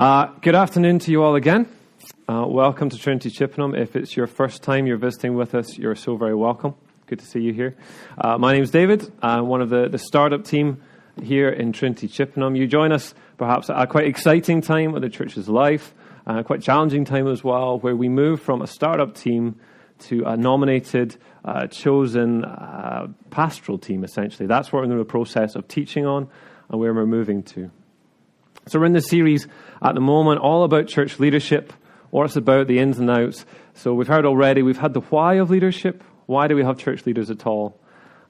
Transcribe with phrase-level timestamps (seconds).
[0.00, 1.68] Uh, good afternoon to you all again.
[2.26, 3.74] Uh, welcome to Trinity Chippenham.
[3.74, 6.74] If it's your first time you're visiting with us, you're so very welcome.
[7.04, 7.76] Good to see you here.
[8.16, 9.12] Uh, my name's David.
[9.20, 10.80] I'm one of the, the startup team
[11.22, 12.56] here in Trinity Chippenham.
[12.56, 15.92] You join us perhaps at a quite exciting time of the church's life,
[16.26, 19.60] uh, quite challenging time as well, where we move from a startup team
[19.98, 24.46] to a nominated, uh, chosen uh, pastoral team, essentially.
[24.46, 26.26] That's what we're in the process of teaching on
[26.70, 27.70] and where we're moving to.
[28.70, 29.48] So we're in this series
[29.82, 31.72] at the moment all about church leadership,
[32.10, 33.44] what it's about, the ins and outs.
[33.74, 36.04] So we've heard already, we've had the why of leadership.
[36.26, 37.80] Why do we have church leaders at all?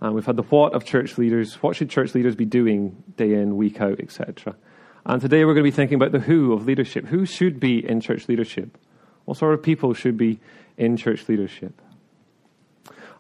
[0.01, 1.57] And we've had the what of church leaders.
[1.57, 4.57] What should church leaders be doing day in, week out, etc.
[5.05, 7.05] And today we're going to be thinking about the who of leadership.
[7.05, 8.79] Who should be in church leadership?
[9.27, 10.41] What sort of people should be
[10.79, 11.83] in church leadership?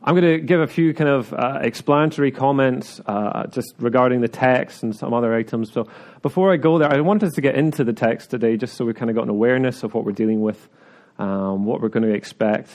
[0.03, 4.29] I'm going to give a few kind of uh, explanatory comments uh, just regarding the
[4.29, 5.71] text and some other items.
[5.73, 5.89] So
[6.23, 8.95] before I go there, I wanted to get into the text today just so we've
[8.95, 10.71] kind of got an awareness of what we're dealing with,
[11.19, 12.70] um, what we're going to expect.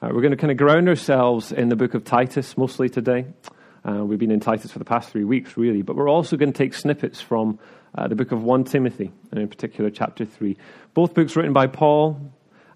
[0.00, 3.26] Uh, we're going to kind of ground ourselves in the book of Titus mostly today.
[3.84, 6.52] Uh, we've been in Titus for the past three weeks, really, but we're also going
[6.52, 7.58] to take snippets from
[7.96, 10.56] uh, the book of 1 Timothy, and in particular, chapter 3.
[10.94, 12.20] Both books written by Paul,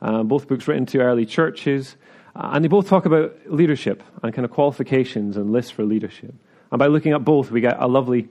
[0.01, 1.95] uh, both books written to early churches.
[2.35, 6.35] Uh, and they both talk about leadership and kind of qualifications and lists for leadership.
[6.71, 8.29] And by looking at both, we get a lovely,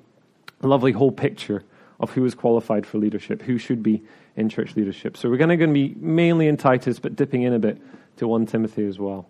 [0.61, 1.63] lovely whole picture
[1.99, 4.01] of who is qualified for leadership, who should be
[4.35, 5.15] in church leadership.
[5.15, 7.79] So we're going to be mainly in Titus, but dipping in a bit
[8.17, 9.27] to 1 Timothy as well.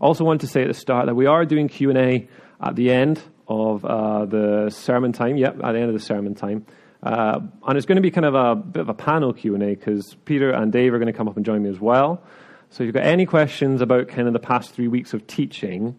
[0.00, 2.28] Also want to say at the start that we are doing Q&A
[2.60, 5.36] at the end of uh, the sermon time.
[5.36, 6.64] Yep, at the end of the sermon time.
[7.02, 10.16] Uh, and it's going to be kind of a bit of a panel Q&A because
[10.24, 12.22] Peter and Dave are going to come up and join me as well.
[12.70, 15.96] So if you've got any questions about kind of the past three weeks of teaching,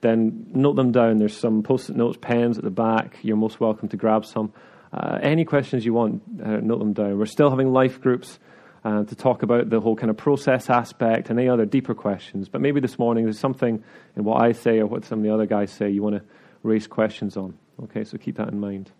[0.00, 1.18] then note them down.
[1.18, 3.18] There's some post-it notes, pens at the back.
[3.22, 4.52] You're most welcome to grab some.
[4.92, 7.18] Uh, any questions you want, uh, note them down.
[7.18, 8.38] We're still having life groups
[8.84, 12.48] uh, to talk about the whole kind of process aspect and any other deeper questions.
[12.48, 13.82] But maybe this morning there's something
[14.16, 16.22] in what I say or what some of the other guys say you want to
[16.62, 17.58] raise questions on.
[17.84, 18.90] Okay, so keep that in mind.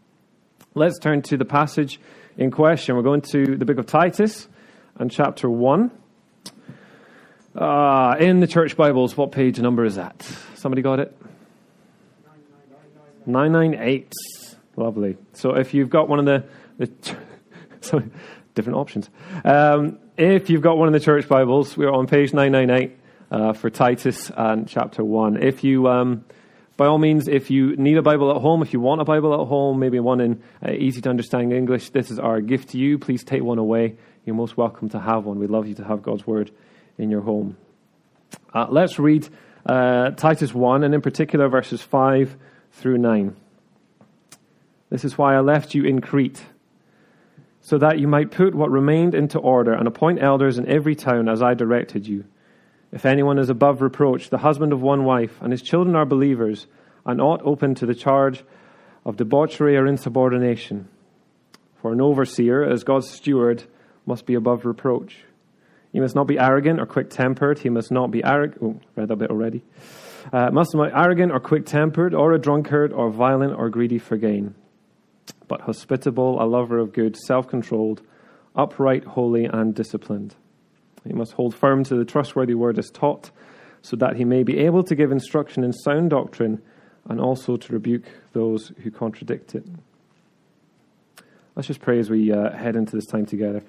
[0.74, 2.00] Let's turn to the passage
[2.36, 2.94] in question.
[2.94, 4.48] We're going to the book of Titus
[4.96, 5.90] and chapter 1.
[7.54, 10.22] Uh, in the church Bibles, what page number is that?
[10.54, 11.16] Somebody got it?
[13.26, 14.12] 998.
[14.76, 15.16] Lovely.
[15.32, 16.44] So if you've got one of the,
[16.78, 17.16] the
[17.80, 18.08] sorry,
[18.54, 19.10] different options.
[19.44, 22.96] Um, if you've got one of the church Bibles, we're on page 998
[23.32, 25.42] uh, for Titus and chapter 1.
[25.42, 26.24] If you, um,
[26.76, 29.34] by all means, if you need a Bible at home, if you want a Bible
[29.34, 32.78] at home, maybe one in uh, easy to understand English, this is our gift to
[32.78, 32.96] you.
[32.96, 33.96] Please take one away.
[34.24, 35.40] You're most welcome to have one.
[35.40, 36.52] We'd love you to have God's Word
[37.00, 37.56] in your home.
[38.54, 39.28] Uh, let's read
[39.66, 42.36] uh, Titus 1, and in particular verses 5
[42.72, 43.36] through 9.
[44.90, 46.42] This is why I left you in Crete,
[47.60, 51.28] so that you might put what remained into order and appoint elders in every town
[51.28, 52.24] as I directed you.
[52.92, 56.66] If anyone is above reproach, the husband of one wife, and his children are believers,
[57.06, 58.44] and ought open to the charge
[59.06, 60.88] of debauchery or insubordination.
[61.80, 63.64] For an overseer, as God's steward,
[64.04, 65.24] must be above reproach
[65.92, 67.58] he must not be arrogant or quick tempered.
[67.58, 68.62] He must not be arrogant.
[68.62, 69.62] Oh, read that bit already.
[70.32, 73.98] Uh, must not be arrogant or quick tempered, or a drunkard, or violent, or greedy
[73.98, 74.54] for gain.
[75.48, 78.02] But hospitable, a lover of good, self controlled,
[78.54, 80.36] upright, holy, and disciplined.
[81.04, 83.30] He must hold firm to the trustworthy word as taught,
[83.82, 86.62] so that he may be able to give instruction in sound doctrine
[87.08, 89.64] and also to rebuke those who contradict it.
[91.56, 93.62] Let's just pray as we uh, head into this time together.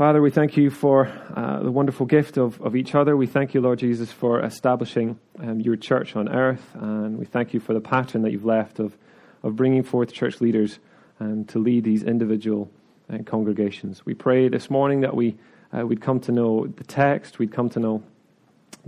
[0.00, 3.18] Father, we thank you for uh, the wonderful gift of, of each other.
[3.18, 6.66] We thank you, Lord Jesus, for establishing um, your church on earth.
[6.72, 8.96] And we thank you for the pattern that you've left of,
[9.42, 10.78] of bringing forth church leaders
[11.18, 12.70] and to lead these individual
[13.12, 14.06] uh, congregations.
[14.06, 15.36] We pray this morning that we,
[15.70, 18.02] uh, we'd come to know the text, we'd come to know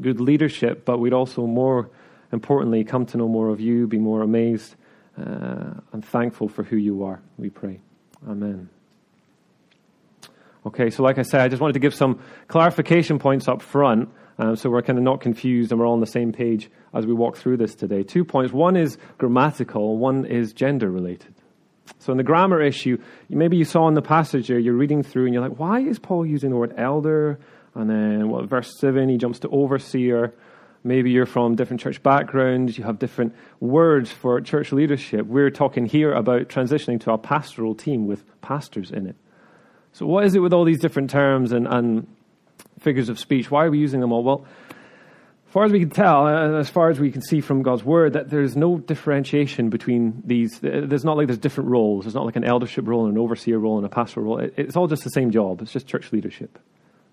[0.00, 1.90] good leadership, but we'd also, more
[2.32, 4.76] importantly, come to know more of you, be more amazed
[5.20, 7.20] uh, and thankful for who you are.
[7.36, 7.80] We pray.
[8.26, 8.70] Amen.
[10.64, 14.11] Okay, so like I said, I just wanted to give some clarification points up front
[14.38, 17.06] um, so we're kind of not confused and we're all on the same page as
[17.06, 18.03] we walk through this today.
[18.03, 18.53] Two points.
[18.53, 21.35] One is grammatical, one is gender related.
[21.99, 22.99] So in the grammar issue,
[23.29, 25.99] maybe you saw in the passage here, you're reading through and you're like, why is
[25.99, 27.38] Paul using the word elder?
[27.75, 30.35] And then what, verse 7, he jumps to overseer.
[30.85, 35.26] Maybe you're from different church backgrounds, you have different words for church leadership.
[35.26, 39.17] We're talking here about transitioning to a pastoral team with pastors in it.
[39.92, 42.06] So, what is it with all these different terms and, and
[42.80, 43.50] figures of speech?
[43.50, 44.22] Why are we using them all?
[44.22, 44.46] Well,
[45.46, 47.84] as far as we can tell, uh, as far as we can see from God's
[47.84, 50.58] word, that there's no differentiation between these.
[50.60, 52.04] There's not like there's different roles.
[52.04, 54.38] There's not like an eldership role and an overseer role and a pastoral role.
[54.56, 55.60] It's all just the same job.
[55.60, 56.58] It's just church leadership.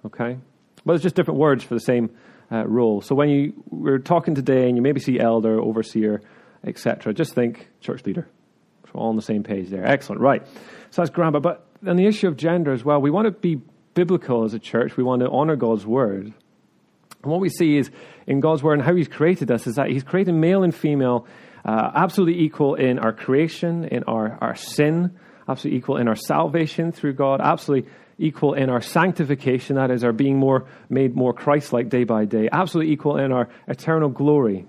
[0.06, 0.38] Okay?
[0.86, 2.12] But it's just different words for the same
[2.50, 3.02] uh, role.
[3.02, 6.22] So when you we're talking today and you maybe see elder, overseer,
[6.64, 8.26] etc., just think church leader.
[8.86, 9.86] So all on the same page there.
[9.86, 10.22] Excellent.
[10.22, 10.48] Right.
[10.92, 11.42] So that's grammar.
[11.42, 13.62] But on the issue of gender as well, we want to be
[13.94, 14.98] biblical as a church.
[14.98, 16.34] We want to honor God's word.
[17.22, 17.90] And what we see is
[18.28, 21.28] in God's word and how He's created us is that He's created male and female
[21.66, 25.18] uh, absolutely equal in our creation, in our, our sin,
[25.48, 30.14] absolutely equal in our salvation through God, absolutely equal in our sanctification, that is, our
[30.14, 34.66] being more made more Christ like day by day, absolutely equal in our eternal glory.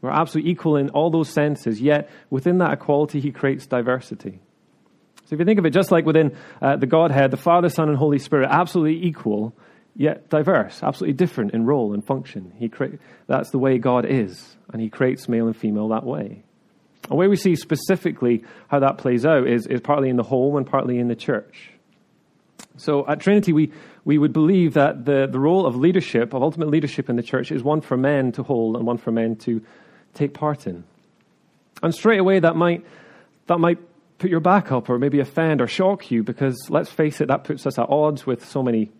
[0.00, 4.40] We're absolutely equal in all those senses, yet within that equality, He creates diversity.
[5.26, 7.88] So if you think of it just like within uh, the Godhead, the Father, Son,
[7.88, 9.52] and Holy Spirit, absolutely equal,
[9.96, 12.52] yet diverse, absolutely different in role and function.
[12.56, 12.96] He cre-
[13.26, 16.44] that's the way God is, and He creates male and female that way.
[17.10, 20.56] And where we see specifically how that plays out is, is partly in the home
[20.56, 21.70] and partly in the church.
[22.76, 23.72] So at Trinity, we,
[24.04, 27.50] we would believe that the, the role of leadership, of ultimate leadership in the church,
[27.50, 29.62] is one for men to hold and one for men to
[30.14, 30.84] take part in.
[31.82, 32.84] And straight away, that might,
[33.46, 33.78] that might
[34.18, 37.44] put your back up or maybe offend or shock you because, let's face it, that
[37.44, 38.90] puts us at odds with so many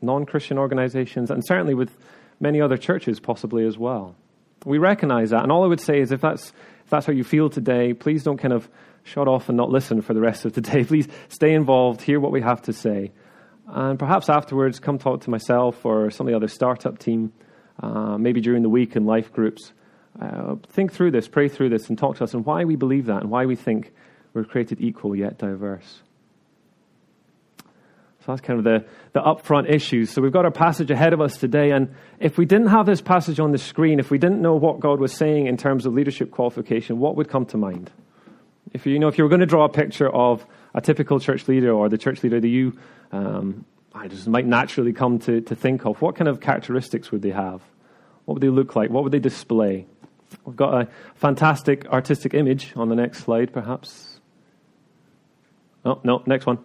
[0.00, 1.96] non Christian organizations, and certainly with
[2.40, 4.16] many other churches, possibly as well.
[4.64, 5.42] We recognize that.
[5.42, 6.52] And all I would say is if that's,
[6.84, 8.68] if that's how you feel today, please don't kind of
[9.04, 10.84] shut off and not listen for the rest of the day.
[10.92, 13.10] Please stay involved, hear what we have to say.
[13.66, 17.32] And perhaps afterwards, come talk to myself or some of the other startup team,
[17.82, 19.72] uh, maybe during the week in life groups.
[20.20, 23.06] Uh, think through this, pray through this, and talk to us and why we believe
[23.06, 23.92] that and why we think
[24.34, 26.00] we're created equal yet diverse.
[27.58, 28.84] So that's kind of the,
[29.14, 30.10] the upfront issues.
[30.10, 31.70] So we've got our passage ahead of us today.
[31.70, 34.78] And if we didn't have this passage on the screen, if we didn't know what
[34.78, 37.90] God was saying in terms of leadership qualification, what would come to mind?
[38.72, 41.18] If you, you know, if you were going to draw a picture of a typical
[41.18, 42.78] church leader or the church leader that you
[43.10, 43.64] um,
[43.94, 47.30] I just might naturally come to, to think of, what kind of characteristics would they
[47.30, 47.60] have?
[48.24, 48.90] What would they look like?
[48.90, 49.86] What would they display?
[50.44, 54.11] We've got a fantastic artistic image on the next slide, perhaps.
[55.84, 56.58] Oh, no, next one.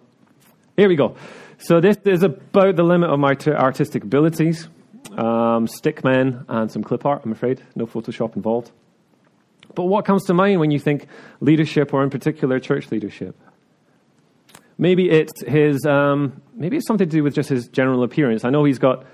[0.76, 1.16] Here we go.
[1.58, 4.68] So this is about the limit of my t- artistic abilities.
[5.10, 7.62] Um, stickmen and some clip art, I'm afraid.
[7.74, 8.70] No Photoshop involved.
[9.74, 11.06] But what comes to mind when you think
[11.40, 13.36] leadership, or in particular church leadership?
[14.76, 15.84] Maybe it's his.
[15.84, 18.44] Um, maybe it's something to do with just his general appearance.
[18.44, 19.04] I know he's got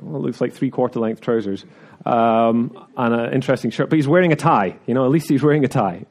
[0.00, 1.64] well, looks like three quarter length trousers
[2.04, 4.78] um, and an interesting shirt, but he's wearing a tie.
[4.86, 6.04] You know, at least he's wearing a tie.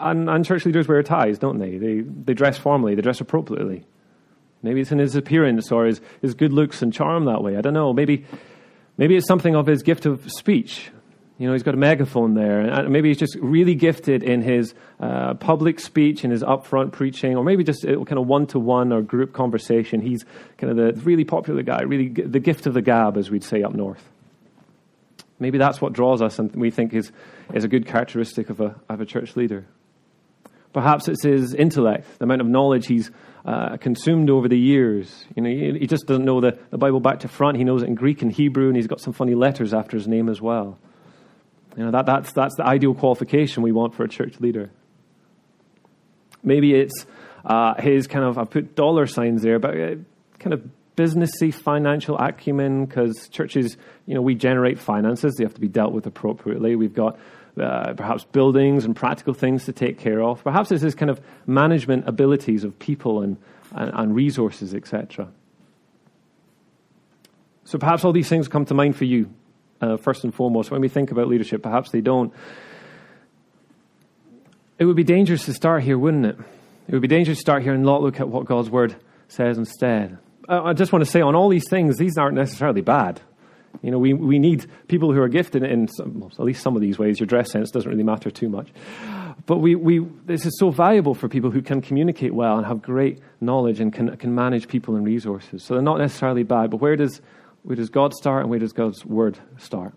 [0.00, 1.76] And, and church leaders wear ties, don't they?
[1.76, 2.94] They they dress formally.
[2.94, 3.84] They dress appropriately.
[4.62, 7.56] Maybe it's in his appearance or his, his good looks and charm that way.
[7.56, 7.92] I don't know.
[7.92, 8.24] Maybe,
[8.96, 10.90] maybe it's something of his gift of speech.
[11.38, 12.60] You know, he's got a megaphone there.
[12.60, 17.36] And maybe he's just really gifted in his uh, public speech and his upfront preaching,
[17.36, 20.00] or maybe just kind of one to one or group conversation.
[20.00, 20.24] He's
[20.56, 23.62] kind of the really popular guy, really the gift of the gab, as we'd say
[23.62, 24.02] up north.
[25.38, 27.12] Maybe that's what draws us and we think is,
[27.54, 29.64] is a good characteristic of a, of a church leader.
[30.78, 33.10] Perhaps it's his intellect, the amount of knowledge he's
[33.44, 35.24] uh, consumed over the years.
[35.34, 37.56] You know, he, he just doesn't know the, the Bible back to front.
[37.56, 40.06] He knows it in Greek and Hebrew, and he's got some funny letters after his
[40.06, 40.78] name as well.
[41.76, 44.70] You know, that, that's, that's the ideal qualification we want for a church leader.
[46.44, 47.06] Maybe it's
[47.44, 49.94] uh, his kind of, I've put dollar signs there, but uh,
[50.38, 50.62] kind of
[50.96, 55.34] businessy financial acumen because churches, you know, we generate finances.
[55.34, 56.76] They have to be dealt with appropriately.
[56.76, 57.18] We've got
[57.60, 60.42] uh, perhaps buildings and practical things to take care of.
[60.42, 63.36] Perhaps it's his kind of management abilities of people and,
[63.72, 65.28] and, and resources, etc.
[67.64, 69.30] So perhaps all these things come to mind for you
[69.80, 70.70] uh, first and foremost.
[70.70, 72.32] When we think about leadership, perhaps they don't.
[74.78, 76.38] It would be dangerous to start here, wouldn't it?
[76.86, 78.96] It would be dangerous to start here and not look at what God's word
[79.28, 80.18] says instead.
[80.48, 83.20] I just want to say on all these things, these aren't necessarily bad.
[83.82, 86.82] You know, we, we need people who are gifted in some, at least some of
[86.82, 87.20] these ways.
[87.20, 88.70] Your dress sense doesn't really matter too much.
[89.46, 92.82] But we, we, this is so valuable for people who can communicate well and have
[92.82, 95.62] great knowledge and can, can manage people and resources.
[95.62, 96.70] So they're not necessarily bad.
[96.70, 97.20] But where does
[97.62, 99.92] where does God start and where does God's word start?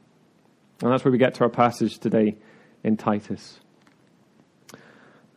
[0.82, 2.38] And that's where we get to our passage today
[2.84, 3.60] in Titus.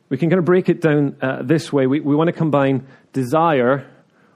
[0.09, 1.87] We can kind of break it down uh, this way.
[1.87, 3.91] We, we want to combine desire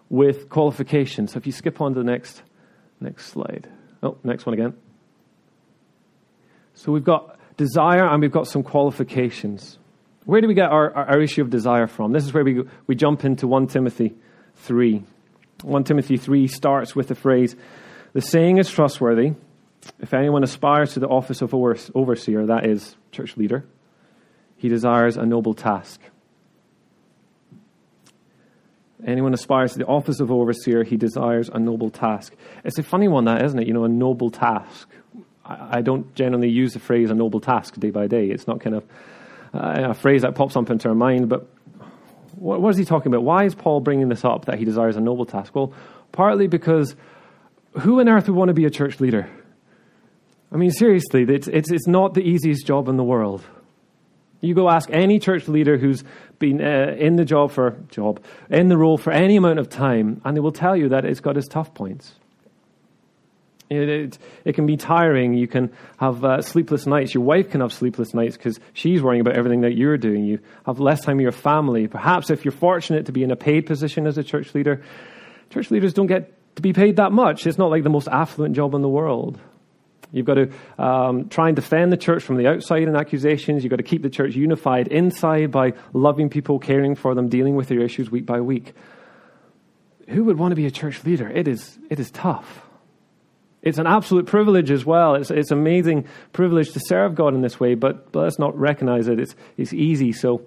[0.09, 1.29] with qualification.
[1.29, 2.43] So if you skip on to the next,
[3.01, 3.69] next slide.
[4.03, 4.75] Oh, next one again.
[6.75, 9.79] So we've got desire and we've got some qualifications.
[10.25, 12.13] Where do we get our, our, issue of desire from?
[12.13, 14.15] This is where we, we jump into 1 Timothy
[14.57, 15.03] 3.
[15.63, 17.57] 1 Timothy 3 starts with the phrase,
[18.13, 19.33] The saying is trustworthy.
[20.01, 23.65] If anyone aspires to the office of overseer, that is, church leader,
[24.57, 26.01] he desires a noble task.
[29.07, 32.35] Anyone aspires to the office of overseer, he desires a noble task.
[32.65, 33.69] It's a funny one, that, isn't it?
[33.69, 34.89] You know, a noble task.
[35.45, 38.27] I, I don't generally use the phrase a noble task day by day.
[38.27, 38.85] It's not kind of
[39.55, 41.49] uh, a phrase that pops up into our mind, but
[42.35, 43.23] what, what is he talking about?
[43.23, 45.55] Why is Paul bringing this up that he desires a noble task?
[45.55, 45.73] Well,
[46.13, 46.97] partly because
[47.81, 49.31] who on earth would want to be a church leader?
[50.51, 53.45] I mean, seriously, it's, it's, it's not the easiest job in the world.
[54.41, 56.05] You go ask any church leader who's
[56.39, 60.21] been uh, in the job for job in the role for any amount of time,
[60.25, 62.15] and they will tell you that it's got its tough points.
[63.71, 65.35] It, it, it can be tiring.
[65.35, 67.13] You can have uh, sleepless nights.
[67.13, 70.25] Your wife can have sleepless nights because she's worrying about everything that you're doing.
[70.25, 71.87] You have less time with your family.
[71.87, 74.83] Perhaps if you're fortunate to be in a paid position as a church leader,
[75.51, 77.47] church leaders don't get to be paid that much.
[77.47, 79.39] It's not like the most affluent job in the world.
[80.11, 80.51] You've got to
[80.83, 83.63] um, try and defend the church from the outside in accusations.
[83.63, 87.57] You've got to keep the church unified inside by loving people, caring for them, dealing
[87.57, 88.73] with their issues week by week.
[90.09, 91.29] Who would want to be a church leader?
[91.29, 92.63] It is, it is tough.
[93.61, 95.15] It's an absolute privilege as well.
[95.15, 99.09] It's, it's amazing privilege to serve God in this way, but, but let's not recognize
[99.09, 99.21] it.
[99.21, 100.13] It's, it's easy.
[100.13, 100.43] So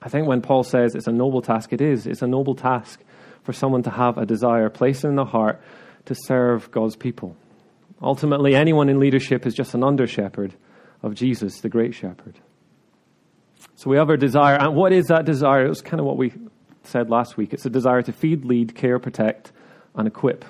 [0.00, 2.06] I think when Paul says it's a noble task, it is.
[2.06, 3.00] It's a noble task
[3.42, 5.60] for someone to have a desire placed in the heart
[6.06, 7.36] to serve God's people.
[8.02, 10.54] Ultimately, anyone in leadership is just an under shepherd
[11.02, 12.38] of Jesus, the great shepherd.
[13.74, 14.56] So we have our desire.
[14.56, 15.66] And what is that desire?
[15.66, 16.32] It was kind of what we
[16.84, 17.52] said last week.
[17.52, 19.52] It's a desire to feed, lead, care, protect,
[19.94, 20.44] and equip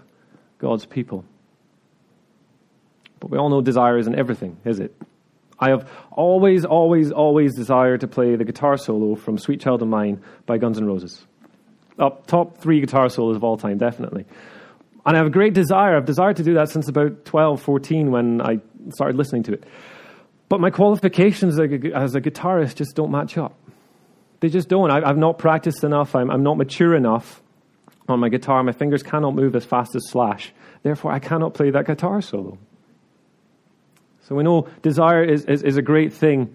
[0.58, 1.24] God's people.
[3.20, 4.94] But we all know desire isn't everything, is it?
[5.58, 9.88] I have always, always, always desired to play the guitar solo from Sweet Child of
[9.88, 11.24] Mine by Guns N' Roses.
[11.98, 14.26] Up top three guitar solos of all time, definitely.
[15.06, 15.96] And I have a great desire.
[15.96, 18.58] I've desired to do that since about 12, 14 when I
[18.90, 19.64] started listening to it.
[20.48, 23.54] But my qualifications as a guitarist just don't match up.
[24.40, 24.90] They just don't.
[24.90, 26.14] I've not practiced enough.
[26.14, 27.40] I'm, not mature enough
[28.08, 28.62] on my guitar.
[28.62, 30.52] My fingers cannot move as fast as Slash.
[30.82, 32.58] Therefore, I cannot play that guitar solo.
[34.22, 36.54] So we know desire is, is, is a great thing,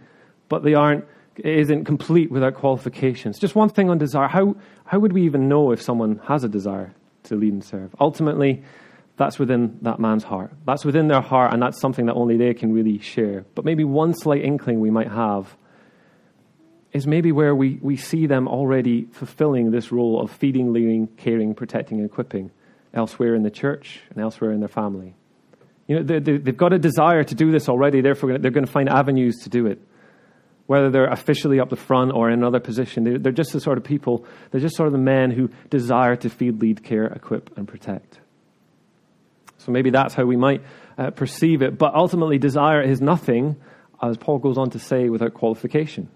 [0.50, 1.06] but they aren't,
[1.38, 3.40] it isn't complete without qualifications.
[3.40, 4.28] Just one thing on desire.
[4.28, 4.56] How,
[4.86, 6.94] how would we even know if someone has a desire?
[7.24, 7.96] To lead and serve.
[8.00, 8.64] Ultimately,
[9.18, 10.52] that's within that man's heart.
[10.66, 13.46] That's within their heart, and that's something that only they can really share.
[13.56, 15.56] But maybe one slight inkling we might have
[16.92, 21.54] is maybe where we, we see them already fulfilling this role of feeding, leading, caring,
[21.54, 22.52] protecting, and equipping
[22.94, 25.16] elsewhere in the church and elsewhere in their family.
[25.88, 28.72] You know, they, they've got a desire to do this already, therefore, they're going to
[28.72, 29.80] find avenues to do it
[30.72, 33.04] whether they're officially up the front or in another position.
[33.04, 36.16] They're, they're just the sort of people, they're just sort of the men who desire
[36.16, 38.22] to feed, lead, care, equip, and protect.
[39.58, 40.62] So maybe that's how we might
[40.98, 41.78] uh, perceive it.
[41.78, 43.58] But ultimately, desire is nothing,
[44.02, 46.08] as Paul goes on to say, without qualification.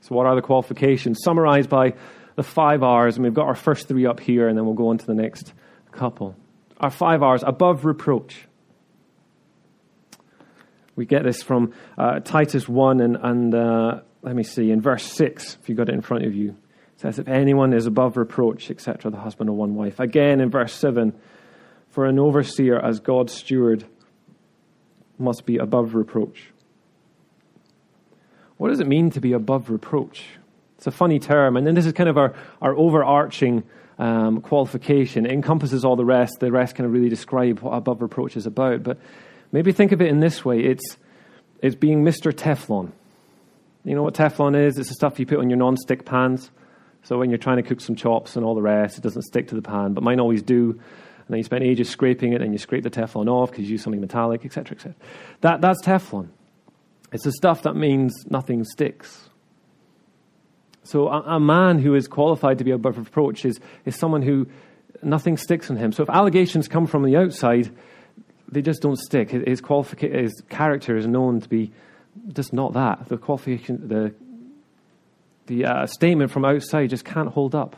[0.00, 1.20] So, what are the qualifications?
[1.22, 1.94] Summarized by
[2.34, 4.88] the five R's, and we've got our first three up here, and then we'll go
[4.88, 5.52] on to the next
[5.92, 6.34] couple.
[6.80, 8.48] Our five R's above reproach.
[10.94, 15.04] We get this from uh, Titus 1 and, and uh, let me see, in verse
[15.04, 16.50] 6, if you've got it in front of you.
[16.50, 19.98] It says, If anyone is above reproach, etc., the husband of one wife.
[19.98, 21.12] Again, in verse 7,
[21.90, 23.84] for an overseer as God's steward
[25.18, 26.50] must be above reproach.
[28.56, 30.24] What does it mean to be above reproach?
[30.76, 33.64] It's a funny term, and then this is kind of our, our overarching
[33.98, 35.26] um, qualification.
[35.26, 36.38] It encompasses all the rest.
[36.40, 38.82] The rest kind of really describe what above reproach is about.
[38.82, 38.98] But
[39.52, 40.96] Maybe think of it in this way it's,
[41.60, 42.32] it's being Mr.
[42.32, 42.90] Teflon.
[43.84, 44.78] You know what Teflon is?
[44.78, 46.50] It's the stuff you put on your non-stick pans.
[47.02, 49.48] So when you're trying to cook some chops and all the rest, it doesn't stick
[49.48, 50.70] to the pan, but mine always do.
[50.70, 53.72] And then you spend ages scraping it, and you scrape the Teflon off because you
[53.72, 54.94] use something metallic, etc., etc.
[55.40, 56.28] That, that's Teflon.
[57.12, 59.28] It's the stuff that means nothing sticks.
[60.84, 64.48] So a, a, man who is qualified to be above reproach is, is someone who
[65.02, 65.92] nothing sticks on him.
[65.92, 67.70] So if allegations come from the outside,
[68.52, 69.30] they just don't stick.
[69.30, 71.72] His, qualification, his character is known to be
[72.32, 73.08] just not that.
[73.08, 74.14] The qualification, the
[75.46, 77.74] the uh, statement from outside just can't hold up.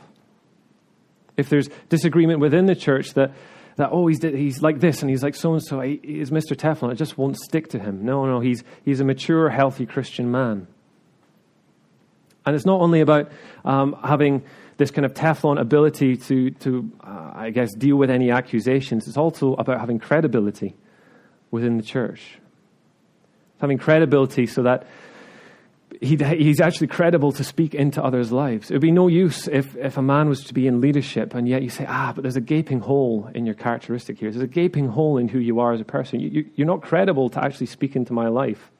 [1.35, 3.31] If there's disagreement within the church that
[3.77, 6.55] that oh he's he's like this and he's like so and so he's Mr.
[6.55, 8.05] Teflon, it just won't stick to him.
[8.05, 10.67] No, no, he's he's a mature, healthy Christian man.
[12.45, 13.31] And it's not only about
[13.63, 14.43] um, having
[14.77, 19.07] this kind of Teflon ability to, to uh, I guess, deal with any accusations.
[19.07, 20.75] It's also about having credibility
[21.49, 22.39] within the church.
[23.61, 24.85] Having credibility so that
[26.01, 28.69] he, he's actually credible to speak into others' lives.
[28.69, 31.47] It would be no use if, if a man was to be in leadership and
[31.47, 34.29] yet you say, ah, but there's a gaping hole in your characteristic here.
[34.29, 36.19] There's a gaping hole in who you are as a person.
[36.19, 38.71] You, you, you're not credible to actually speak into my life.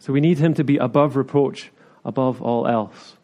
[0.00, 1.70] So we need him to be above reproach,
[2.04, 3.16] above all else.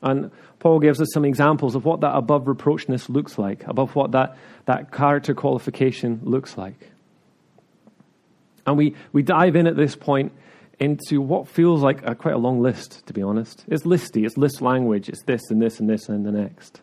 [0.00, 0.30] And
[0.60, 4.36] Paul gives us some examples of what that above reproachness looks like, above what that,
[4.64, 6.90] that character qualification looks like.
[8.66, 10.32] And we, we dive in at this point
[10.78, 13.64] into what feels like a, quite a long list, to be honest.
[13.68, 16.80] It's listy, it's list language, it's this and this and this and the next.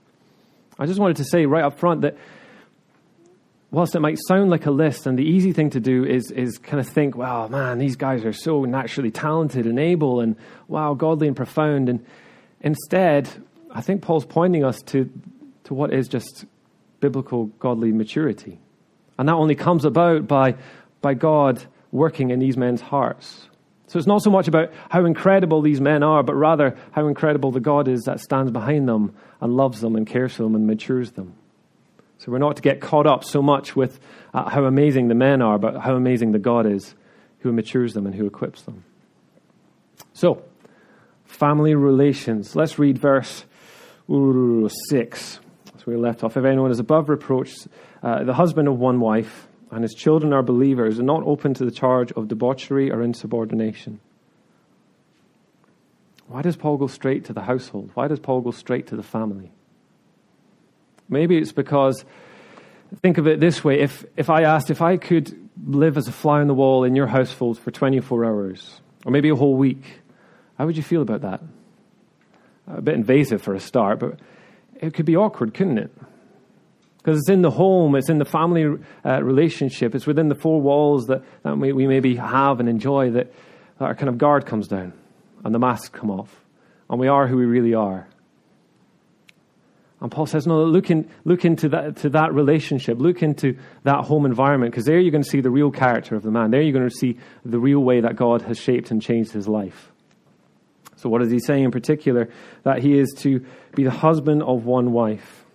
[0.77, 2.17] I just wanted to say right up front that
[3.71, 6.57] whilst it might sound like a list, and the easy thing to do is, is
[6.57, 10.35] kind of think, wow, man, these guys are so naturally talented and able, and
[10.67, 11.87] wow, godly and profound.
[11.87, 12.05] And
[12.59, 13.29] instead,
[13.71, 15.09] I think Paul's pointing us to,
[15.63, 16.45] to what is just
[16.99, 18.59] biblical godly maturity.
[19.17, 20.55] And that only comes about by,
[21.01, 23.47] by God working in these men's hearts.
[23.87, 27.51] So it's not so much about how incredible these men are, but rather how incredible
[27.51, 30.65] the God is that stands behind them and loves them and cares for them and
[30.65, 31.35] matures them.
[32.21, 33.99] So we're not to get caught up so much with
[34.31, 36.93] uh, how amazing the men are, but how amazing the God is
[37.39, 38.83] who matures them and who equips them.
[40.13, 40.43] So,
[41.25, 42.55] family relations.
[42.55, 43.43] Let's read verse
[44.07, 45.39] ooh, 6.
[45.65, 46.37] That's where we left off.
[46.37, 47.55] If anyone is above reproach,
[48.03, 51.65] uh, the husband of one wife, and his children are believers and not open to
[51.65, 53.99] the charge of debauchery or insubordination.
[56.27, 57.89] Why does Paul go straight to the household?
[57.95, 59.51] Why does Paul go straight to the family?
[61.11, 62.03] Maybe it's because,
[63.01, 66.11] think of it this way if, if I asked if I could live as a
[66.11, 69.83] fly on the wall in your household for 24 hours, or maybe a whole week,
[70.57, 71.41] how would you feel about that?
[72.67, 74.19] A bit invasive for a start, but
[74.75, 75.91] it could be awkward, couldn't it?
[76.97, 80.61] Because it's in the home, it's in the family uh, relationship, it's within the four
[80.61, 83.33] walls that, that we, we maybe have and enjoy that,
[83.79, 84.93] that our kind of guard comes down
[85.43, 86.33] and the masks come off.
[86.89, 88.07] And we are who we really are.
[90.01, 94.05] And Paul says, no, look, in, look into that, to that relationship, look into that
[94.05, 96.49] home environment, because there you're going to see the real character of the man.
[96.49, 99.47] There you're going to see the real way that God has shaped and changed his
[99.47, 99.91] life.
[100.95, 102.29] So, what is he saying in particular?
[102.63, 105.45] That he is to be the husband of one wife.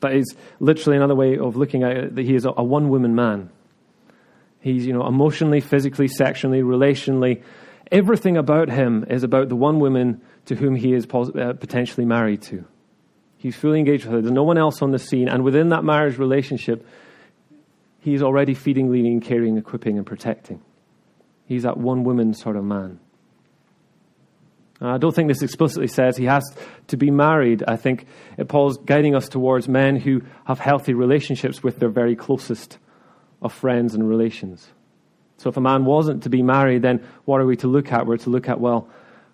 [0.00, 3.14] That is literally another way of looking at it, that he is a, one woman
[3.14, 3.50] man.
[4.60, 7.42] He's, you know, emotionally, physically, sexually, relationally.
[7.92, 12.42] Everything about him is about the one woman to whom he is uh, potentially married
[12.42, 12.64] to.
[13.42, 14.20] He's fully engaged with her.
[14.20, 15.28] There's no one else on the scene.
[15.28, 16.86] And within that marriage relationship,
[17.98, 20.62] he's already feeding, leading, caring, equipping, and protecting.
[21.46, 23.00] He's that one woman sort of man.
[24.80, 26.44] I don't think this explicitly says he has
[26.86, 27.64] to be married.
[27.66, 28.06] I think
[28.46, 32.78] Paul's guiding us towards men who have healthy relationships with their very closest
[33.42, 34.68] of friends and relations.
[35.38, 38.06] So if a man wasn't to be married, then what are we to look at?
[38.06, 38.88] We're to look at, well,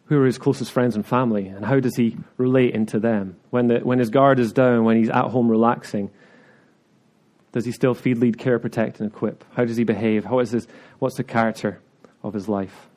[0.08, 3.36] who are his closest friends and family, and how does he relate into them?
[3.50, 6.10] When, the, when his guard is down, when he's at home relaxing,
[7.52, 9.44] does he still feed, lead, care, protect, and equip?
[9.54, 10.24] How does he behave?
[10.24, 10.66] How is his,
[10.98, 11.80] what's the character
[12.22, 12.88] of his life?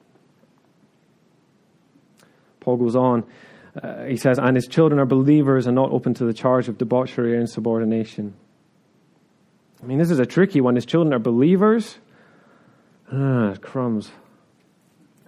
[2.61, 3.25] Paul goes on.
[3.81, 6.77] Uh, he says, and his children are believers and not open to the charge of
[6.77, 8.33] debauchery or insubordination.
[9.81, 10.75] I mean, this is a tricky one.
[10.75, 11.97] His children are believers.
[13.11, 14.11] Ah, crumbs.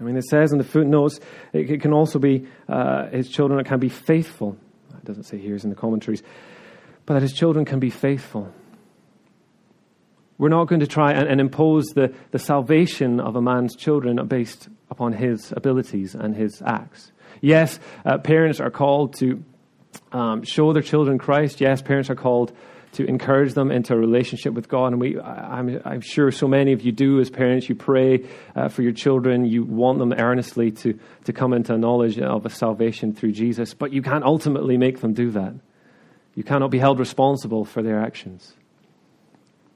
[0.03, 1.19] I mean, it says in the footnotes,
[1.53, 4.57] it, it can also be uh, his children can be faithful.
[4.97, 6.21] It doesn't say here, it's in the commentaries.
[7.05, 8.53] But that his children can be faithful.
[10.37, 14.25] We're not going to try and, and impose the, the salvation of a man's children
[14.27, 17.11] based upon his abilities and his acts.
[17.39, 19.43] Yes, uh, parents are called to
[20.11, 21.61] um, show their children Christ.
[21.61, 22.51] Yes, parents are called
[22.93, 24.93] to encourage them into a relationship with God.
[24.93, 27.67] And we, I'm, I'm sure so many of you do as parents.
[27.67, 29.45] You pray uh, for your children.
[29.45, 33.73] You want them earnestly to, to come into a knowledge of a salvation through Jesus.
[33.73, 35.53] But you can't ultimately make them do that.
[36.35, 38.53] You cannot be held responsible for their actions.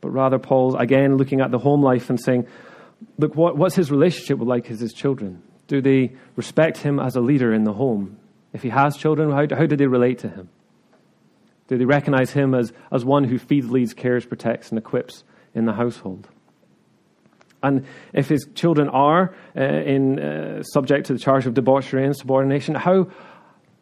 [0.02, 2.48] But rather, Paul's again looking at the home life and saying,
[3.18, 5.42] look, what, what's his relationship with like his children?
[5.68, 8.18] Do they respect him as a leader in the home?
[8.54, 10.50] If he has children, how, how do they relate to him?
[11.68, 15.66] Do they recognize him as, as one who feeds, leads, cares, protects, and equips in
[15.66, 16.28] the household?
[17.64, 22.16] And if his children are uh, in, uh, subject to the charge of debauchery and
[22.16, 23.08] subordination, how,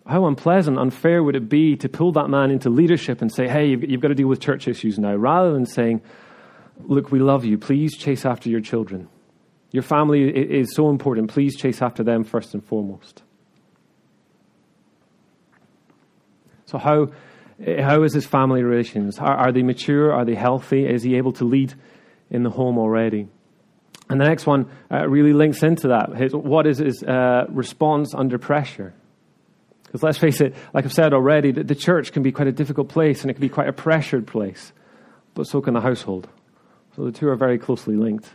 [0.08, 3.67] how unpleasant, unfair would it be to pull that man into leadership and say, hey,
[3.67, 6.02] you've, you've got to deal with church issues now, rather than saying,
[6.80, 7.58] look, we love you.
[7.58, 9.10] Please chase after your children.
[9.71, 11.30] Your family is so important.
[11.30, 13.24] Please chase after them first and foremost.
[16.65, 17.10] So, how,
[17.63, 19.18] how is his family relations?
[19.20, 20.13] Are, are they mature?
[20.13, 20.86] Are they healthy?
[20.86, 21.74] Is he able to lead
[22.30, 23.28] in the home already?
[24.10, 26.15] And the next one uh, really links into that.
[26.15, 28.94] His, what is his uh, response under pressure?
[29.86, 32.52] Because let's face it, like I've said already, the, the church can be quite a
[32.52, 34.74] difficult place and it can be quite a pressured place,
[35.34, 36.28] but so can the household.
[36.96, 38.30] So the two are very closely linked.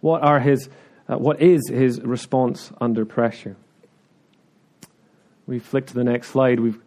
[0.00, 0.68] What, are his,
[1.08, 3.56] uh, what is his response under pressure?
[5.46, 6.58] We flick to the next slide.
[6.58, 6.80] We've,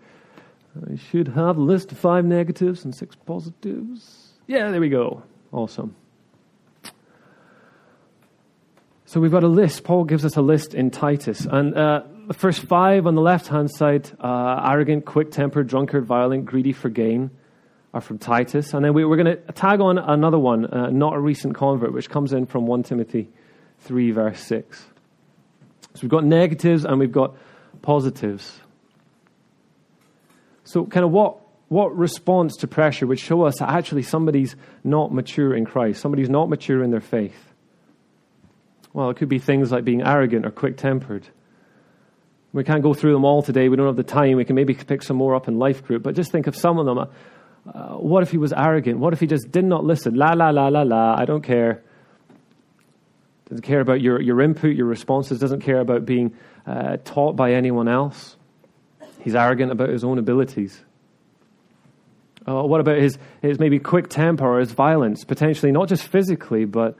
[0.91, 4.33] I should have a list of five negatives and six positives.
[4.47, 5.23] Yeah, there we go.
[5.51, 5.95] Awesome.
[9.05, 9.83] So we've got a list.
[9.85, 11.45] Paul gives us a list in Titus.
[11.45, 16.05] And uh, the first five on the left hand side uh, arrogant, quick tempered, drunkard,
[16.05, 17.31] violent, greedy for gain
[17.93, 18.73] are from Titus.
[18.73, 21.93] And then we, are going to tag on another one, uh, not a recent convert,
[21.93, 23.29] which comes in from 1 Timothy
[23.79, 24.85] 3, verse 6.
[25.93, 27.35] So we've got negatives and we've got
[27.81, 28.59] positives.
[30.67, 31.37] So, kind of what,
[31.69, 36.29] what response to pressure would show us that actually somebody's not mature in Christ, somebody's
[36.29, 37.53] not mature in their faith?
[38.91, 41.25] Well, it could be things like being arrogant or quick tempered.
[42.51, 43.69] We can't go through them all today.
[43.69, 44.35] We don't have the time.
[44.35, 46.03] We can maybe pick some more up in life group.
[46.03, 46.97] But just think of some of them.
[46.97, 48.99] Uh, what if he was arrogant?
[48.99, 50.15] What if he just did not listen?
[50.15, 51.15] La, la, la, la, la.
[51.17, 51.83] I don't care.
[53.47, 55.39] Doesn't care about your, your input, your responses.
[55.39, 58.36] Doesn't care about being uh, taught by anyone else.
[59.19, 60.81] He's arrogant about his own abilities.
[62.47, 65.25] Uh, what about his, his maybe quick temper or his violence?
[65.25, 66.97] Potentially not just physically, but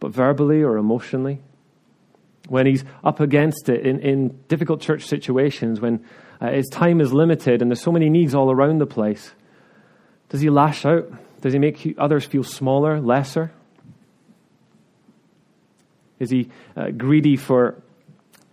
[0.00, 1.40] but verbally or emotionally.
[2.48, 6.04] When he's up against it in, in difficult church situations, when
[6.40, 9.32] uh, his time is limited and there's so many needs all around the place,
[10.28, 11.10] does he lash out?
[11.40, 13.52] Does he make others feel smaller, lesser?
[16.18, 17.80] Is he uh, greedy for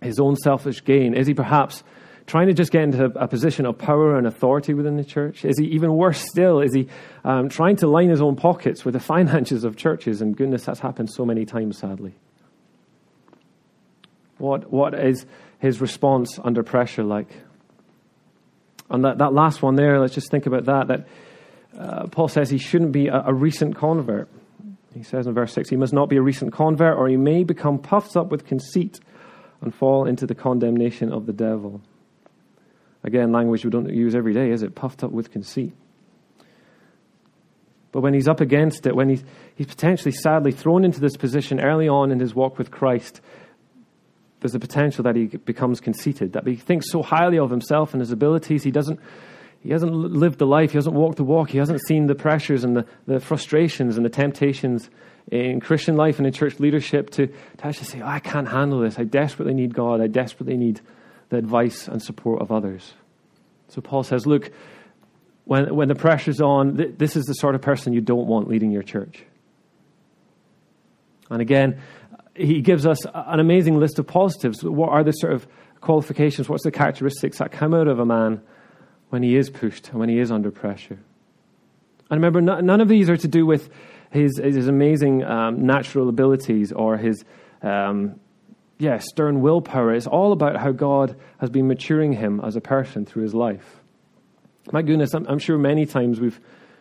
[0.00, 1.14] his own selfish gain?
[1.14, 1.82] Is he perhaps
[2.26, 5.44] trying to just get into a position of power and authority within the church?
[5.44, 6.60] Is he even worse still?
[6.60, 6.88] Is he
[7.24, 10.20] um, trying to line his own pockets with the finances of churches?
[10.20, 12.14] And goodness, that's happened so many times, sadly.
[14.38, 15.24] What, what is
[15.60, 17.28] his response under pressure like?
[18.90, 20.88] And that, that last one there, let's just think about that.
[20.88, 21.08] That
[21.78, 24.28] uh, Paul says he shouldn't be a, a recent convert.
[24.94, 27.44] He says in verse 6, he must not be a recent convert, or he may
[27.44, 28.98] become puffed up with conceit
[29.60, 31.82] and fall into the condemnation of the devil.
[33.06, 34.74] Again, language we don't use every day, is it?
[34.74, 35.72] Puffed up with conceit.
[37.92, 41.60] But when he's up against it, when he's, he's potentially sadly thrown into this position
[41.60, 43.20] early on in his walk with Christ,
[44.40, 48.00] there's a potential that he becomes conceited, that he thinks so highly of himself and
[48.00, 48.98] his abilities, he doesn't,
[49.60, 52.64] he hasn't lived the life, he hasn't walked the walk, he hasn't seen the pressures
[52.64, 54.90] and the, the frustrations and the temptations
[55.30, 58.80] in Christian life and in church leadership to, to actually say, oh, I can't handle
[58.80, 58.98] this.
[58.98, 60.00] I desperately need God.
[60.00, 60.80] I desperately need
[61.28, 62.94] the advice and support of others.
[63.68, 64.50] So Paul says, look,
[65.44, 68.48] when, when the pressure's on, th- this is the sort of person you don't want
[68.48, 69.24] leading your church.
[71.30, 71.80] And again,
[72.34, 74.62] he gives us an amazing list of positives.
[74.62, 75.46] What are the sort of
[75.80, 76.48] qualifications?
[76.48, 78.42] What's the characteristics that come out of a man
[79.08, 80.98] when he is pushed and when he is under pressure?
[82.10, 83.68] And remember, none of these are to do with
[84.10, 87.24] his, his amazing um, natural abilities or his
[87.62, 88.20] um,
[88.78, 89.94] yeah, stern willpower.
[89.94, 93.80] It's all about how God has been maturing him as a person through his life.
[94.72, 96.38] My goodness, I'm, I'm sure many times we've,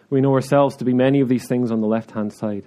[0.09, 2.65] we know ourselves to be many of these things on the left hand side.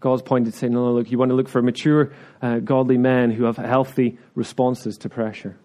[0.00, 3.30] God's pointed saying, no, no, look, you want to look for mature, uh, godly men
[3.30, 5.56] who have healthy responses to pressure.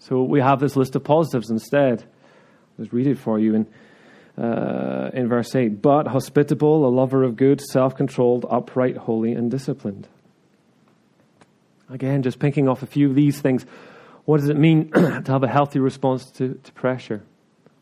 [0.00, 2.04] So we have this list of positives instead.
[2.76, 5.80] Let's read it for you in, uh, in verse 8.
[5.80, 10.06] But hospitable, a lover of good, self controlled, upright, holy, and disciplined.
[11.90, 13.66] Again, just picking off a few of these things.
[14.24, 17.22] What does it mean to have a healthy response to, to pressure?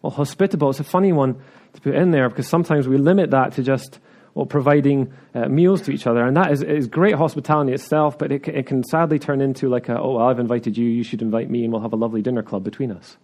[0.03, 1.42] Well, hospitable, is a funny one
[1.75, 3.99] to put in there because sometimes we limit that to just
[4.35, 6.25] well, providing uh, meals to each other.
[6.25, 9.88] And that is, is great hospitality itself, but it, it can sadly turn into like
[9.88, 12.23] a, oh, well, I've invited you, you should invite me, and we'll have a lovely
[12.23, 13.16] dinner club between us.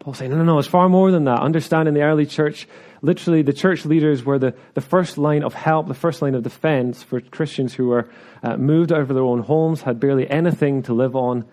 [0.00, 1.40] Paul saying, no, no, no, it's far more than that.
[1.40, 2.68] Understanding the early church,
[3.02, 6.42] literally the church leaders were the, the first line of help, the first line of
[6.42, 8.08] defense for Christians who were
[8.42, 11.44] uh, moved out of their own homes, had barely anything to live on.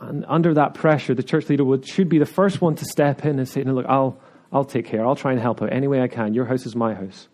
[0.00, 3.24] And under that pressure, the church leader would, should be the first one to step
[3.24, 4.18] in and say, no, look, I'll,
[4.52, 5.04] I'll take care.
[5.04, 6.34] I'll try and help out any way I can.
[6.34, 7.28] Your house is my house.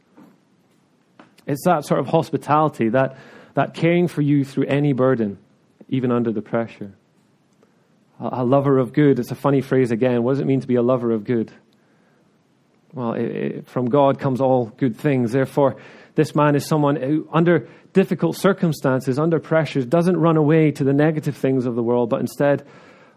[1.47, 3.17] It's that sort of hospitality, that,
[3.55, 5.39] that caring for you through any burden,
[5.89, 6.93] even under the pressure
[8.21, 9.19] a lover of good.
[9.19, 10.23] It's a funny phrase again.
[10.23, 11.51] What does it mean to be a lover of good?
[12.93, 15.33] Well, it, it, from God comes all good things.
[15.33, 15.77] Therefore,
[16.17, 20.93] this man is someone who, under difficult circumstances, under pressures, doesn't run away to the
[20.93, 22.67] negative things of the world, but instead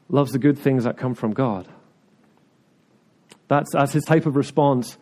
[0.10, 1.68] loves the good things that come from God.
[3.48, 4.98] That's, that's his type of response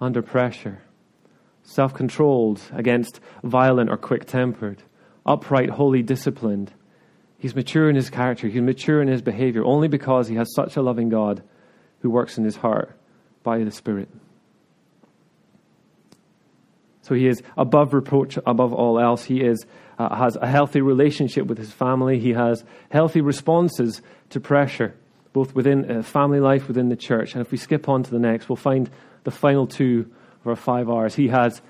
[0.00, 0.82] under pressure.
[1.62, 4.82] self controlled, against violent or quick tempered,
[5.24, 6.72] upright, holy disciplined.
[7.38, 10.76] He's mature in his character, he's mature in his behavior, only because he has such
[10.76, 11.42] a loving God
[12.00, 12.97] who works in his heart
[13.48, 14.10] by the Spirit.
[17.00, 19.24] So he is above reproach, above all else.
[19.24, 19.64] He is,
[19.98, 22.18] uh, has a healthy relationship with his family.
[22.18, 24.94] He has healthy responses to pressure,
[25.32, 27.32] both within uh, family life, within the church.
[27.32, 28.90] And if we skip on to the next, we'll find
[29.24, 31.14] the final two of our five R's.
[31.14, 31.62] He has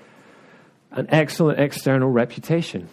[0.91, 2.89] an excellent external reputation.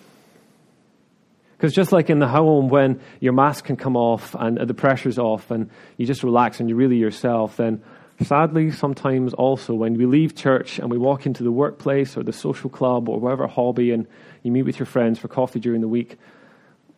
[1.57, 5.19] Because just like in the home, when your mask can come off and the pressure's
[5.19, 7.83] off and you just relax and you're really yourself, then
[8.23, 12.33] Sadly, sometimes also when we leave church and we walk into the workplace or the
[12.33, 14.07] social club or whatever hobby and
[14.43, 16.17] you meet with your friends for coffee during the week,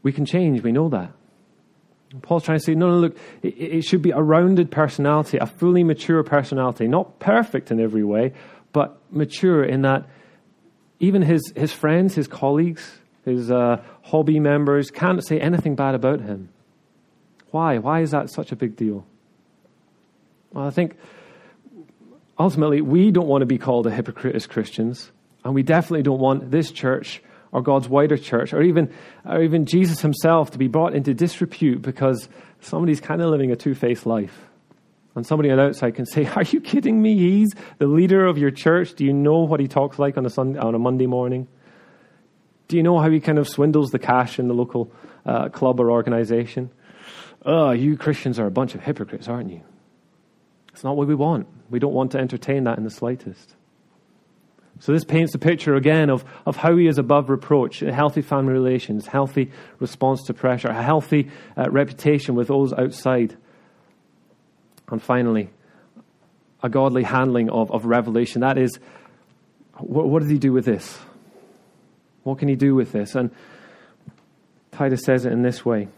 [0.03, 0.63] we can change.
[0.63, 1.13] We know that.
[2.23, 5.47] Paul's trying to say, no, no, look, it, it should be a rounded personality, a
[5.47, 8.33] fully mature personality, not perfect in every way,
[8.73, 10.09] but mature in that
[11.01, 16.21] even his, his friends, his colleagues, his uh, hobby members can't say anything bad about
[16.21, 16.49] him.
[17.51, 17.79] Why?
[17.79, 19.05] Why is that such a big deal?
[20.53, 20.97] Well, I think
[22.39, 25.11] ultimately we don't want to be called a hypocrite as Christians,
[25.45, 28.93] and we definitely don't want this church or God's wider church or even,
[29.25, 32.29] or even Jesus himself to be brought into disrepute because
[32.61, 34.37] somebody's kind of living a two faced life.
[35.15, 37.17] And somebody on the outside can say, Are you kidding me?
[37.17, 38.95] He's the leader of your church.
[38.95, 41.49] Do you know what he talks like on a, Sunday, on a Monday morning?
[42.69, 44.93] Do you know how he kind of swindles the cash in the local
[45.25, 46.71] uh, club or organization?
[47.45, 49.63] Oh, you Christians are a bunch of hypocrites, aren't you?
[50.79, 51.49] It's not what we want.
[51.71, 53.57] We don't want to entertain that in the slightest.
[54.79, 58.53] So this paints a picture again of, of how he is above reproach, healthy family
[58.53, 63.37] relations, healthy response to pressure, a healthy uh, reputation with those outside.
[64.87, 65.51] And finally,
[66.63, 68.43] a godly handling of, of revelation.
[68.43, 68.79] That is,
[69.79, 70.97] what, what does he do with this?
[72.23, 73.17] What can he do with this?
[73.17, 73.33] And
[74.71, 75.89] Titus says it in this way.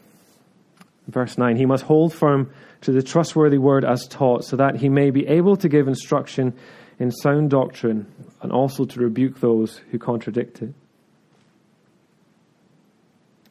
[1.10, 4.88] Verse 9 He must hold firm to the trustworthy word as taught, so that he
[4.88, 6.54] may be able to give instruction
[6.98, 8.06] in sound doctrine
[8.42, 10.74] and also to rebuke those who contradict it.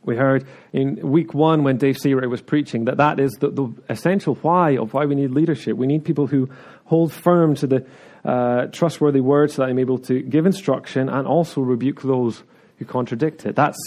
[0.04, 3.74] We heard in week one when Dave Searay was preaching that that is the, the,
[3.90, 5.76] essential why of why we need leadership.
[5.76, 6.50] We need people who
[6.86, 7.86] hold firm to the
[8.24, 12.44] uh, trustworthy word so that I'm able to give instruction and also rebuke those
[12.78, 13.56] who contradict it.
[13.56, 13.78] That's,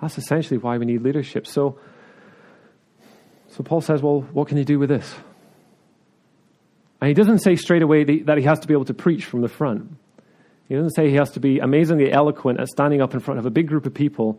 [0.00, 1.46] that's essentially why we need leadership.
[1.46, 1.78] So,
[3.56, 5.14] so Paul says, well, what can he do with this?
[7.00, 9.40] And he doesn't say straight away that he has to be able to preach from
[9.40, 9.96] the front.
[10.68, 13.46] He doesn't say he has to be amazingly eloquent at standing up in front of
[13.46, 14.38] a big group of people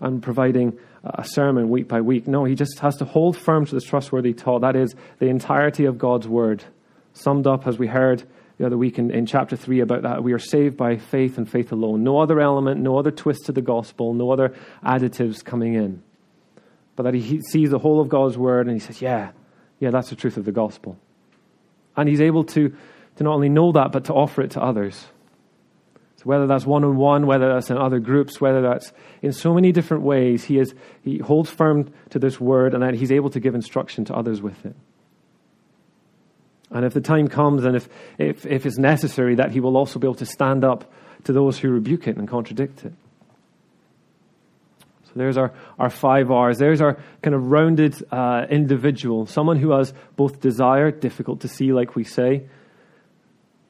[0.00, 2.28] and providing a sermon week by week.
[2.28, 4.60] No, he just has to hold firm to this trustworthy taught.
[4.60, 6.62] That is the entirety of God's word,
[7.14, 8.22] summed up as we heard
[8.58, 10.22] the other week in, in chapter 3 about that.
[10.22, 12.04] We are saved by faith and faith alone.
[12.04, 16.02] No other element, no other twist to the gospel, no other additives coming in
[16.96, 19.30] but that he sees the whole of God's word and he says, Yeah,
[19.78, 20.98] yeah, that's the truth of the gospel.
[21.96, 22.74] And he's able to,
[23.16, 25.06] to not only know that, but to offer it to others.
[26.16, 29.52] So whether that's one on one, whether that's in other groups, whether that's in so
[29.52, 33.30] many different ways, he, is, he holds firm to this word and that he's able
[33.30, 34.76] to give instruction to others with it.
[36.70, 39.98] And if the time comes and if, if, if it's necessary, that he will also
[39.98, 40.90] be able to stand up
[41.24, 42.94] to those who rebuke it and contradict it.
[45.12, 46.58] So there's our, our five R's.
[46.58, 51.72] There's our kind of rounded uh, individual, someone who has both desire, difficult to see,
[51.72, 52.44] like we say,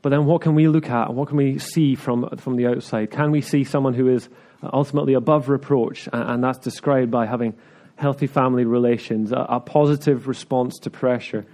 [0.03, 1.15] but then what can we look at?
[1.15, 3.13] What can we see from, from the outside?
[3.13, 4.29] Can we see someone who is
[4.73, 7.55] ultimately above reproach, and, and that's described by having
[7.97, 11.47] healthy family relations, a, a positive response to pressure,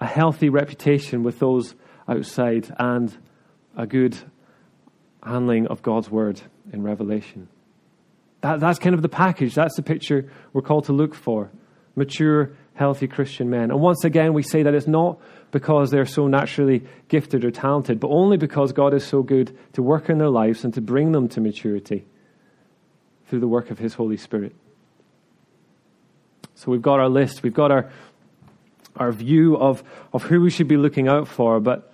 [0.00, 1.74] a healthy reputation with those
[2.06, 3.16] outside, and
[3.76, 4.16] a good
[5.22, 6.40] handling of God's word
[6.72, 7.48] in Revelation?
[8.40, 9.54] That, that's kind of the package.
[9.54, 11.50] That's the picture we're called to look for.
[11.96, 13.70] Mature, healthy Christian men.
[13.70, 15.20] And once again, we say that it's not
[15.50, 19.82] because they're so naturally gifted or talented, but only because God is so good to
[19.82, 22.04] work in their lives and to bring them to maturity
[23.26, 24.54] through the work of His Holy Spirit.
[26.54, 27.90] So we've got our list, we've got our,
[28.96, 31.92] our view of, of who we should be looking out for, but,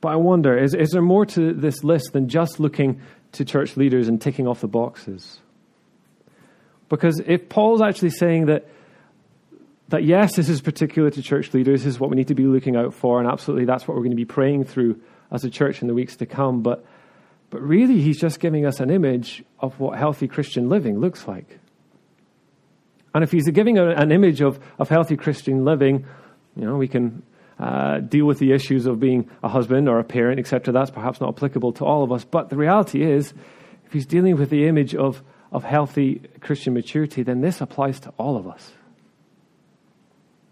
[0.00, 3.00] but I wonder is, is there more to this list than just looking
[3.32, 5.38] to church leaders and ticking off the boxes.
[6.88, 8.68] Because if Paul's actually saying that,
[9.88, 12.46] that yes, this is particular to church leaders, this is what we need to be
[12.46, 15.50] looking out for, and absolutely that's what we're going to be praying through as a
[15.50, 16.84] church in the weeks to come, but,
[17.50, 21.60] but really he's just giving us an image of what healthy Christian living looks like.
[23.14, 26.06] And if he's giving an image of, of healthy Christian living,
[26.56, 27.22] you know, we can
[27.60, 30.72] uh, deal with the issues of being a husband or a parent, etc.
[30.72, 32.24] That's perhaps not applicable to all of us.
[32.24, 33.34] But the reality is,
[33.84, 38.14] if he's dealing with the image of, of healthy Christian maturity, then this applies to
[38.16, 38.72] all of us.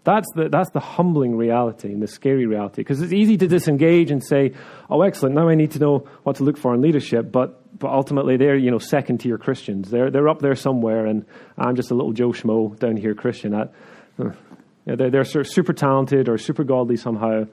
[0.03, 2.81] That's the, that's the humbling reality and the scary reality.
[2.81, 4.53] Because it's easy to disengage and say,
[4.89, 7.31] oh, excellent, now I need to know what to look for in leadership.
[7.31, 9.89] But, but ultimately, they're you know, second tier Christians.
[9.89, 11.25] They're, they're up there somewhere, and
[11.57, 13.53] I'm just a little Joe Schmo down here Christian.
[13.53, 13.67] Uh,
[14.95, 17.45] they're, they're sort of super talented or super godly somehow.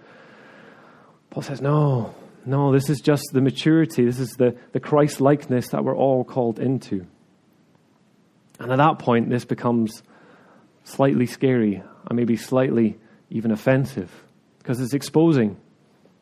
[1.30, 4.04] Paul says, no, no, this is just the maturity.
[4.04, 7.06] This is the, the Christ likeness that we're all called into.
[8.58, 10.02] And at that point, this becomes
[10.84, 12.98] slightly scary and maybe slightly
[13.30, 14.10] even offensive
[14.58, 15.56] because it's exposing.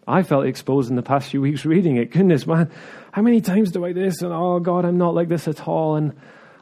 [0.07, 2.11] I felt exposed in the past few weeks reading it.
[2.11, 2.71] Goodness, man,
[3.13, 4.21] how many times do I this?
[4.21, 5.97] And oh, God, I'm not like this at all.
[5.97, 6.15] And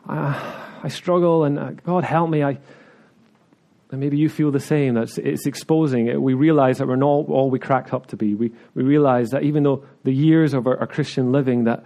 [0.08, 1.44] uh, I struggle.
[1.44, 2.44] And uh, God, help me.
[2.44, 2.58] I,
[3.92, 4.94] and maybe you feel the same.
[4.94, 6.20] That it's exposing.
[6.20, 8.34] We realize that we're not all we cracked up to be.
[8.34, 11.84] We, we realize that even though the years of our, our Christian living, that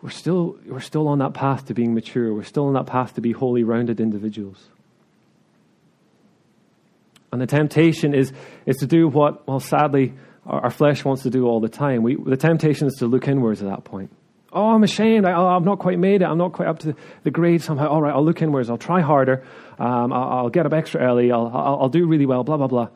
[0.00, 2.32] we're still, we're still on that path to being mature.
[2.34, 4.68] We're still on that path to be wholly rounded individuals.
[7.30, 8.32] And the temptation is,
[8.64, 10.14] is to do what, well, sadly,
[10.46, 12.02] our, our flesh wants to do all the time.
[12.02, 14.10] We, the temptation is to look inwards at that point.
[14.54, 15.26] Oh, I'm ashamed.
[15.26, 16.26] I, have not quite made it.
[16.26, 17.88] I'm not quite up to the grade somehow.
[17.88, 18.70] All right, I'll look inwards.
[18.70, 19.44] I'll try harder.
[19.78, 21.32] Um, I'll, I'll, get up extra early.
[21.32, 22.88] I'll, I'll, I'll do really well, blah, blah, blah.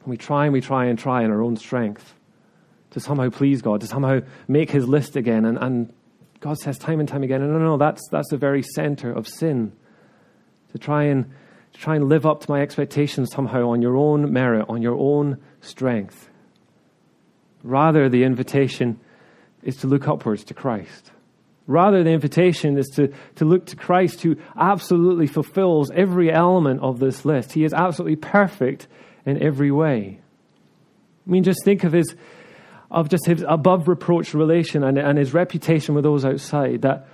[0.00, 2.14] And we try and we try and try in our own strength
[2.90, 5.44] to somehow please God, to somehow make his list again.
[5.44, 5.92] And, and
[6.40, 9.28] God says time and time again, no, no, no, that's, that's the very center of
[9.28, 9.72] sin.
[10.72, 11.32] To try and
[11.72, 14.96] to try and live up to my expectations somehow on your own merit, on your
[14.96, 16.28] own strength.
[17.62, 18.98] Rather, the invitation
[19.62, 21.10] is to look upwards to Christ.
[21.66, 26.98] Rather, the invitation is to, to look to Christ who absolutely fulfills every element of
[26.98, 27.52] this list.
[27.52, 28.88] He is absolutely perfect
[29.24, 30.20] in every way.
[31.26, 32.14] I mean, just think of his
[32.90, 36.82] of just his above reproach relation and, and his reputation with those outside.
[36.82, 37.06] That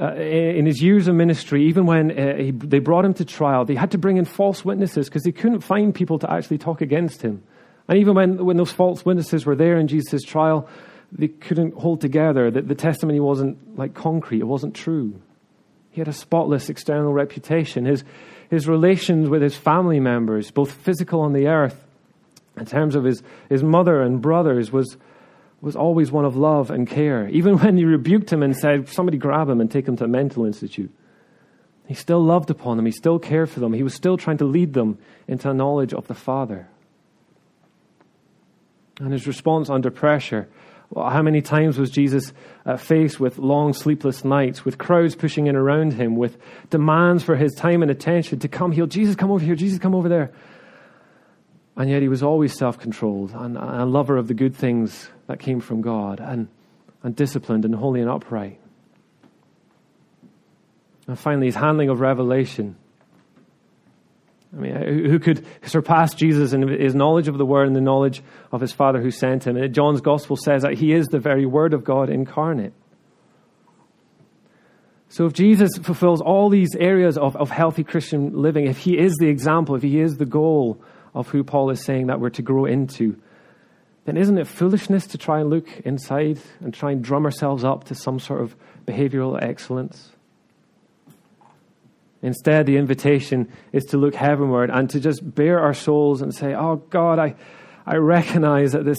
[0.00, 3.64] uh, in his years of ministry, even when uh, he, they brought him to trial,
[3.64, 6.80] they had to bring in false witnesses because they couldn't find people to actually talk
[6.80, 7.42] against him.
[7.88, 10.68] And even when, when those false witnesses were there in Jesus' trial,
[11.12, 12.50] they couldn't hold together.
[12.50, 15.20] The, the testimony wasn't like concrete, it wasn't true.
[15.90, 17.84] He had a spotless external reputation.
[17.84, 18.04] His,
[18.50, 21.84] his relations with his family members, both physical on the earth,
[22.56, 24.96] in terms of his, his mother and brothers, was,
[25.60, 27.28] was always one of love and care.
[27.28, 30.08] Even when he rebuked him and said, Somebody grab him and take him to a
[30.08, 30.92] mental institute,
[31.86, 32.86] he still loved upon them.
[32.86, 33.72] He still cared for them.
[33.72, 36.68] He was still trying to lead them into a knowledge of the Father.
[39.00, 40.48] And his response under pressure
[40.94, 42.32] how many times was Jesus
[42.64, 46.38] uh, faced with long sleepless nights, with crowds pushing in around him, with
[46.70, 48.86] demands for his time and attention to come heal?
[48.86, 49.54] Jesus, come over here.
[49.54, 50.32] Jesus, come over there.
[51.76, 55.10] And yet he was always self controlled and, and a lover of the good things
[55.26, 56.48] that came from God and,
[57.02, 58.58] and disciplined and holy and upright.
[61.06, 62.76] And finally, his handling of revelation.
[64.56, 64.74] I mean,
[65.06, 68.72] who could surpass Jesus in his knowledge of the Word and the knowledge of his
[68.72, 69.56] Father who sent him?
[69.56, 72.72] And John's Gospel says that he is the very Word of God incarnate.
[75.10, 79.14] So, if Jesus fulfills all these areas of, of healthy Christian living, if he is
[79.18, 80.82] the example, if he is the goal,
[81.14, 83.20] of who Paul is saying that we're to grow into,
[84.04, 87.84] then isn't it foolishness to try and look inside and try and drum ourselves up
[87.84, 88.56] to some sort of
[88.86, 90.12] behavioral excellence?
[92.22, 96.54] Instead, the invitation is to look heavenward and to just bare our souls and say,
[96.54, 97.36] Oh God, I,
[97.86, 98.98] I recognize that this,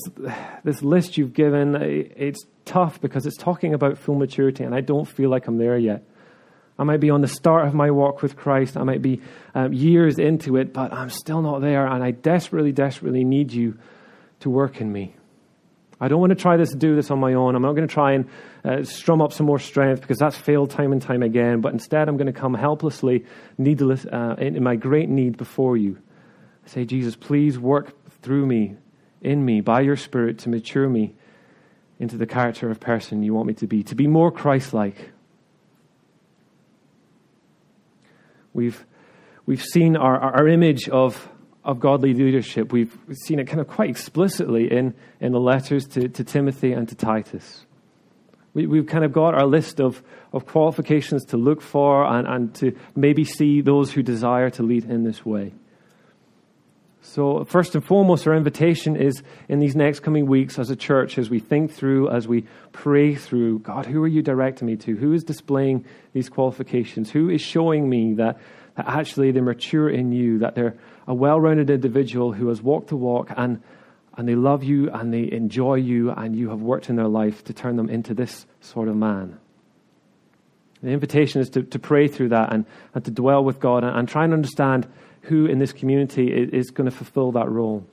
[0.64, 5.08] this list you've given, it's tough because it's talking about full maturity and I don't
[5.08, 6.04] feel like I'm there yet.
[6.78, 8.78] I might be on the start of my walk with Christ.
[8.78, 9.22] I might be
[9.54, 11.86] um, years into it, but I'm still not there.
[11.86, 13.78] And I desperately, desperately need you
[14.40, 15.14] to work in me.
[16.02, 17.56] I don't want to try this, do this on my own.
[17.56, 18.30] I'm not going to try and
[18.64, 21.62] uh, strum up some more strength because that's failed time and time again.
[21.62, 23.26] But instead, I'm going to come helplessly,
[23.58, 25.98] needless, uh, in my great need before you.
[26.66, 28.76] I say, Jesus, please work through me,
[29.22, 31.16] in me, by your Spirit to mature me
[32.00, 35.12] into the character of person you want me to be, to be more Christ like
[38.54, 38.86] We've,
[39.46, 41.30] we've seen our, our image of,
[41.64, 42.72] of godly leadership.
[42.72, 46.88] We've seen it kind of quite explicitly in, in the letters to, to Timothy and
[46.90, 47.66] to Titus.
[48.54, 50.02] We, we've kind of got our list of,
[50.34, 54.86] of qualifications to look for and, and to maybe see those who desire to lead
[54.86, 55.54] in this way.
[57.02, 61.18] So, first and foremost, our invitation is in these next coming weeks as a church,
[61.18, 64.96] as we think through, as we pray through God, who are you directing me to?
[64.96, 67.10] Who is displaying these qualifications?
[67.10, 68.40] Who is showing me that,
[68.76, 70.78] that actually they're mature in you, that they're
[71.10, 73.62] a well rounded individual who has walked the walk and,
[74.16, 77.44] and they love you and they enjoy you, and you have worked in their life
[77.46, 79.40] to turn them into this sort of man.
[80.84, 83.98] The invitation is to, to pray through that and, and to dwell with God and,
[83.98, 84.88] and try and understand
[85.24, 87.86] who in this community is, is going to fulfill that role.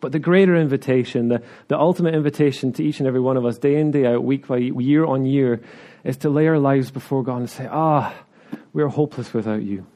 [0.00, 3.58] But the greater invitation, the, the ultimate invitation to each and every one of us,
[3.58, 5.60] day in, day out, week by year on year,
[6.04, 8.14] is to lay our lives before God and say, Ah,
[8.72, 9.86] we are hopeless without you.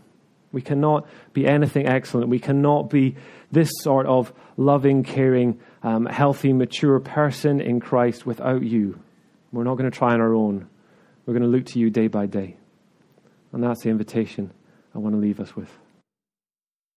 [0.53, 2.29] We cannot be anything excellent.
[2.29, 3.17] We cannot be
[3.53, 8.99] this sort of loving, caring, um, healthy, mature person in Christ without you.
[9.53, 10.69] We're not going to try on our own.
[11.27, 12.57] We're going to look to you day by day.
[13.53, 14.53] And that's the invitation
[14.95, 15.71] I want to leave us with.